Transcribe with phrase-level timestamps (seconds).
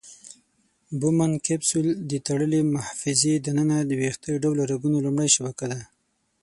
[0.99, 5.81] بومن کپسول د تړلې محفظې د ننه د ویښته ډوله رګونو لومړۍ شبکه ده.